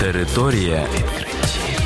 Територія 0.00 0.86
відкриттів. 0.94 1.80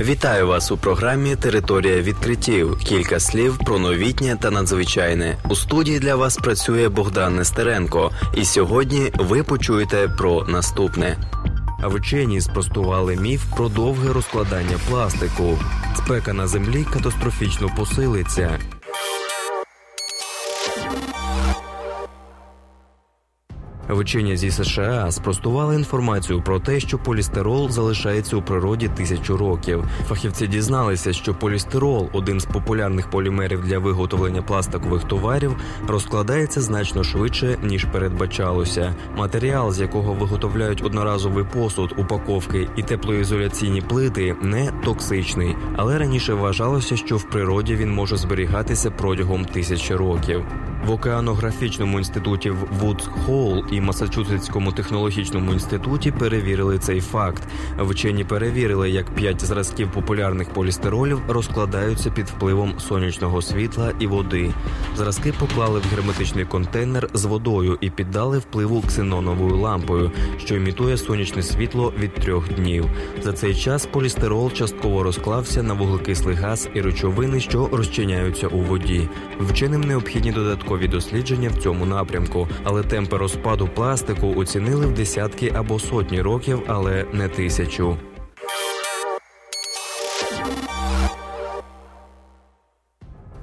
Вітаю 0.00 0.46
вас 0.46 0.70
у 0.70 0.76
програмі 0.76 1.36
Територія 1.36 2.02
відкриттів. 2.02 2.78
Кілька 2.78 3.20
слів 3.20 3.58
про 3.58 3.78
новітнє 3.78 4.36
та 4.40 4.50
надзвичайне. 4.50 5.36
У 5.48 5.54
студії 5.54 5.98
для 5.98 6.16
вас 6.16 6.36
працює 6.36 6.88
Богдан 6.88 7.36
Нестеренко. 7.36 8.10
І 8.34 8.44
сьогодні 8.44 9.12
ви 9.14 9.42
почуєте 9.42 10.08
про 10.18 10.44
наступне. 10.44 11.16
Вчені 11.84 12.40
спростували 12.40 13.16
міф 13.16 13.44
про 13.56 13.68
довге 13.68 14.12
розкладання 14.12 14.76
пластику. 14.88 15.58
Спека 15.96 16.32
на 16.32 16.46
землі 16.46 16.86
катастрофічно 16.92 17.70
посилиться. 17.76 18.58
Вчені 23.88 24.36
зі 24.36 24.50
США 24.50 25.10
спростували 25.10 25.74
інформацію 25.74 26.42
про 26.42 26.60
те, 26.60 26.80
що 26.80 26.98
полістирол 26.98 27.70
залишається 27.70 28.36
у 28.36 28.42
природі 28.42 28.88
тисячу 28.88 29.36
років. 29.36 29.84
Фахівці 30.08 30.46
дізналися, 30.46 31.12
що 31.12 31.34
полістирол, 31.34 32.08
один 32.12 32.40
з 32.40 32.44
популярних 32.44 33.10
полімерів 33.10 33.64
для 33.64 33.78
виготовлення 33.78 34.42
пластикових 34.42 35.04
товарів, 35.04 35.56
розкладається 35.88 36.60
значно 36.60 37.04
швидше 37.04 37.58
ніж 37.62 37.84
передбачалося. 37.84 38.94
Матеріал, 39.16 39.72
з 39.72 39.80
якого 39.80 40.12
виготовляють 40.12 40.82
одноразовий 40.84 41.44
посуд, 41.44 41.94
упаковки 41.96 42.68
і 42.76 42.82
теплоізоляційні 42.82 43.80
плити, 43.80 44.36
не 44.42 44.72
токсичний, 44.84 45.56
але 45.76 45.98
раніше 45.98 46.34
вважалося, 46.34 46.96
що 46.96 47.16
в 47.16 47.22
природі 47.22 47.74
він 47.74 47.94
може 47.94 48.16
зберігатися 48.16 48.90
протягом 48.90 49.44
тисячі 49.44 49.94
років. 49.94 50.44
В 50.86 50.90
океанографічному 50.90 51.98
інституті 51.98 52.50
в 52.50 52.68
Вудс 52.80 53.06
Холл 53.06 53.64
і 53.72 53.77
Масачусетському 53.80 54.72
технологічному 54.72 55.52
інституті 55.52 56.10
перевірили 56.10 56.78
цей 56.78 57.00
факт. 57.00 57.42
Вчені 57.78 58.24
перевірили, 58.24 58.90
як 58.90 59.14
п'ять 59.14 59.44
зразків 59.44 59.90
популярних 59.92 60.50
полістиролів 60.50 61.20
розкладаються 61.28 62.10
під 62.10 62.26
впливом 62.26 62.74
сонячного 62.78 63.42
світла 63.42 63.92
і 63.98 64.06
води. 64.06 64.54
Зразки 64.96 65.32
поклали 65.38 65.78
в 65.78 65.94
герметичний 65.94 66.44
контейнер 66.44 67.08
з 67.14 67.24
водою 67.24 67.78
і 67.80 67.90
піддали 67.90 68.38
впливу 68.38 68.80
ксеноновою 68.80 69.56
лампою, 69.56 70.12
що 70.38 70.56
імітує 70.56 70.96
сонячне 70.96 71.42
світло 71.42 71.92
від 71.98 72.14
трьох 72.14 72.48
днів. 72.48 72.84
За 73.22 73.32
цей 73.32 73.54
час 73.54 73.86
полістирол 73.86 74.52
частково 74.52 75.02
розклався 75.02 75.62
на 75.62 75.74
вуглекислий 75.74 76.34
газ 76.34 76.68
і 76.74 76.80
речовини, 76.80 77.40
що 77.40 77.68
розчиняються 77.72 78.46
у 78.46 78.58
воді. 78.60 79.08
Вченим 79.40 79.80
необхідні 79.80 80.32
додаткові 80.32 80.88
дослідження 80.88 81.48
в 81.48 81.62
цьому 81.62 81.86
напрямку, 81.86 82.48
але 82.64 82.82
темпи 82.82 83.16
розпаду 83.16 83.67
пластику 83.68 84.34
оцінили 84.36 84.86
в 84.86 84.94
десятки 84.94 85.52
або 85.56 85.78
сотні 85.78 86.22
років, 86.22 86.62
але 86.66 87.04
не 87.12 87.28
тисячу. 87.28 87.96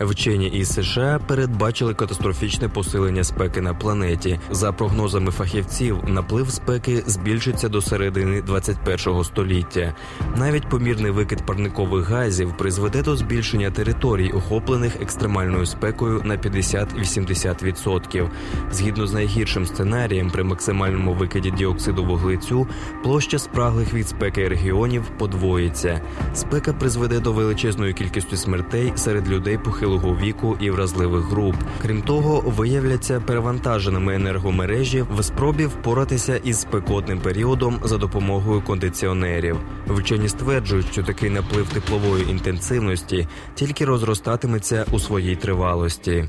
Вчені 0.00 0.46
із 0.46 0.72
США 0.72 1.20
передбачили 1.26 1.94
катастрофічне 1.94 2.68
посилення 2.68 3.24
спеки 3.24 3.60
на 3.60 3.74
планеті. 3.74 4.40
За 4.50 4.72
прогнозами 4.72 5.30
фахівців, 5.30 5.98
наплив 6.06 6.50
спеки 6.50 7.02
збільшиться 7.06 7.68
до 7.68 7.82
середини 7.82 8.40
21-го 8.40 9.24
століття. 9.24 9.94
Навіть 10.36 10.68
помірний 10.68 11.10
викид 11.10 11.46
парникових 11.46 12.08
газів 12.08 12.56
призведе 12.56 13.02
до 13.02 13.16
збільшення 13.16 13.70
територій, 13.70 14.30
охоплених 14.30 15.02
екстремальною 15.02 15.66
спекою 15.66 16.22
на 16.24 16.36
50-80%. 16.36 18.28
Згідно 18.72 19.06
з 19.06 19.12
найгіршим 19.12 19.66
сценарієм, 19.66 20.30
при 20.30 20.44
максимальному 20.44 21.14
викиді 21.14 21.50
діоксиду 21.50 22.04
вуглецю 22.04 22.68
площа 23.02 23.38
спраглих 23.38 23.94
від 23.94 24.08
спеки 24.08 24.48
регіонів 24.48 25.02
подвоїться. 25.18 26.00
Спека 26.34 26.72
призведе 26.72 27.20
до 27.20 27.32
величезної 27.32 27.92
кількості 27.92 28.36
смертей 28.36 28.92
серед 28.96 29.28
людей 29.28 29.58
похилого 29.58 29.89
віку 29.98 30.56
і 30.60 30.70
вразливих 30.70 31.24
груп. 31.24 31.54
Крім 31.82 32.02
того, 32.02 32.40
виявляться 32.46 33.20
перевантаженими 33.20 34.14
енергомережі 34.14 35.04
в 35.16 35.22
спробі 35.22 35.66
впоратися 35.66 36.36
із 36.36 36.60
спекотним 36.60 37.20
періодом 37.20 37.80
за 37.84 37.98
допомогою 37.98 38.62
кондиціонерів. 38.62 39.56
Вчені 39.86 40.28
стверджують, 40.28 40.92
що 40.92 41.02
такий 41.02 41.30
наплив 41.30 41.68
теплової 41.68 42.30
інтенсивності 42.30 43.28
тільки 43.54 43.84
розростатиметься 43.84 44.86
у 44.92 44.98
своїй 44.98 45.36
тривалості. 45.36 46.28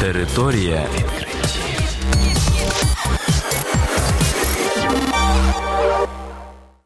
Територія. 0.00 0.86